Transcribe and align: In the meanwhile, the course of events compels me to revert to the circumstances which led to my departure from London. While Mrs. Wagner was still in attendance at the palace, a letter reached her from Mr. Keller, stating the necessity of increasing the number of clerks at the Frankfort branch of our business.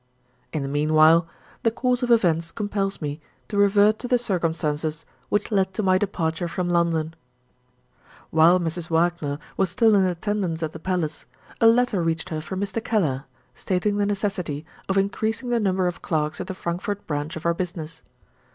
In 0.51 0.63
the 0.63 0.67
meanwhile, 0.67 1.27
the 1.61 1.69
course 1.69 2.01
of 2.01 2.09
events 2.09 2.51
compels 2.51 3.01
me 3.03 3.21
to 3.49 3.55
revert 3.55 3.99
to 3.99 4.07
the 4.07 4.17
circumstances 4.17 5.05
which 5.29 5.51
led 5.51 5.75
to 5.75 5.83
my 5.83 5.99
departure 5.99 6.47
from 6.47 6.67
London. 6.67 7.13
While 8.31 8.59
Mrs. 8.59 8.89
Wagner 8.89 9.37
was 9.57 9.69
still 9.69 9.93
in 9.93 10.03
attendance 10.03 10.63
at 10.63 10.71
the 10.71 10.79
palace, 10.79 11.27
a 11.61 11.67
letter 11.67 12.01
reached 12.01 12.29
her 12.29 12.41
from 12.41 12.61
Mr. 12.61 12.83
Keller, 12.83 13.25
stating 13.53 13.97
the 13.97 14.07
necessity 14.07 14.65
of 14.89 14.97
increasing 14.97 15.49
the 15.51 15.59
number 15.59 15.85
of 15.85 16.01
clerks 16.01 16.41
at 16.41 16.47
the 16.47 16.55
Frankfort 16.55 17.05
branch 17.05 17.35
of 17.35 17.45
our 17.45 17.53
business. 17.53 18.01